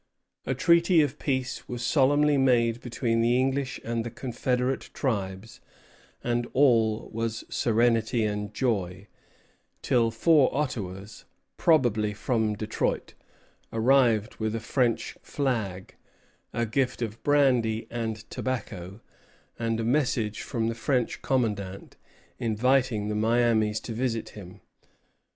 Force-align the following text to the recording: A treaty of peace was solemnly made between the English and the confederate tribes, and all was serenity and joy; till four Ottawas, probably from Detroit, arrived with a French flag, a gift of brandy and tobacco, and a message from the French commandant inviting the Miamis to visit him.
A 0.47 0.55
treaty 0.55 1.01
of 1.03 1.19
peace 1.19 1.67
was 1.69 1.85
solemnly 1.85 2.35
made 2.35 2.81
between 2.81 3.21
the 3.21 3.37
English 3.39 3.79
and 3.83 4.03
the 4.03 4.09
confederate 4.09 4.89
tribes, 4.95 5.59
and 6.23 6.47
all 6.53 7.11
was 7.13 7.43
serenity 7.49 8.23
and 8.23 8.51
joy; 8.51 9.05
till 9.83 10.09
four 10.09 10.51
Ottawas, 10.57 11.25
probably 11.55 12.15
from 12.15 12.55
Detroit, 12.55 13.13
arrived 13.71 14.37
with 14.37 14.55
a 14.55 14.59
French 14.59 15.19
flag, 15.21 15.93
a 16.51 16.65
gift 16.65 17.03
of 17.03 17.21
brandy 17.21 17.85
and 17.91 18.27
tobacco, 18.31 19.01
and 19.59 19.79
a 19.79 19.83
message 19.85 20.41
from 20.41 20.67
the 20.67 20.73
French 20.73 21.21
commandant 21.21 21.95
inviting 22.39 23.07
the 23.07 23.13
Miamis 23.15 23.79
to 23.81 23.93
visit 23.93 24.29
him. 24.29 24.61